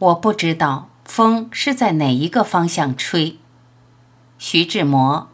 [0.00, 3.36] 我不知道风是在哪一个方向吹。
[4.38, 5.28] 徐志摩。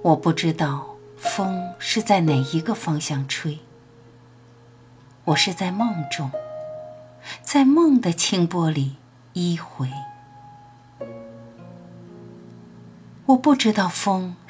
[0.00, 3.58] 我不知道风是在哪一个方向吹。
[5.26, 6.30] 我是在梦中，
[7.42, 8.96] 在梦的清波里
[9.34, 9.90] 依回。
[13.26, 14.36] 我不知道风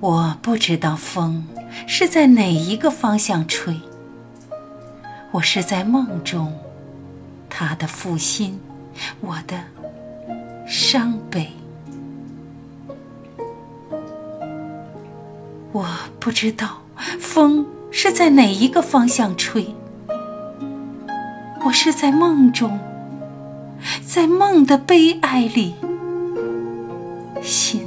[0.00, 1.46] 我不知道风
[1.86, 3.80] 是在哪一个方向吹，
[5.30, 6.52] 我是在梦中，
[7.48, 8.60] 他的负心，
[9.20, 9.58] 我的
[10.66, 11.50] 伤悲。
[15.72, 15.86] 我
[16.20, 16.82] 不知道
[17.18, 19.74] 风是在哪一个方向吹，
[21.64, 22.78] 我是在梦中，
[24.06, 25.74] 在梦的悲哀里
[27.42, 27.85] 心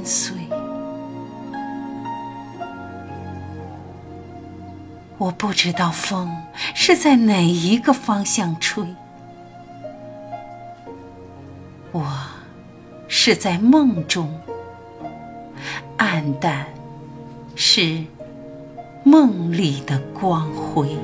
[5.20, 6.34] 我不知道风
[6.74, 8.82] 是在哪一个方向吹，
[11.92, 12.06] 我
[13.06, 14.40] 是在梦中，
[15.98, 16.64] 暗淡
[17.54, 18.02] 是
[19.04, 20.96] 梦里的光辉。